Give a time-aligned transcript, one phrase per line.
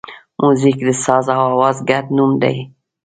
[0.41, 2.57] موزیک د ساز او آواز ګډ نوم دی.